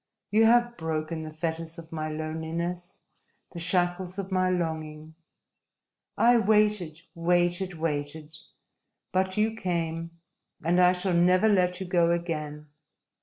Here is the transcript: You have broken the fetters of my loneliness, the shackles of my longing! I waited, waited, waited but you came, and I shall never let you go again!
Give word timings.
You 0.31 0.45
have 0.47 0.77
broken 0.77 1.21
the 1.21 1.31
fetters 1.31 1.77
of 1.77 1.91
my 1.91 2.09
loneliness, 2.09 3.01
the 3.51 3.59
shackles 3.59 4.17
of 4.17 4.31
my 4.31 4.49
longing! 4.49 5.13
I 6.17 6.37
waited, 6.37 7.01
waited, 7.13 7.75
waited 7.75 8.35
but 9.11 9.37
you 9.37 9.55
came, 9.55 10.17
and 10.65 10.79
I 10.79 10.93
shall 10.93 11.13
never 11.13 11.47
let 11.47 11.79
you 11.79 11.85
go 11.85 12.09
again! 12.09 12.69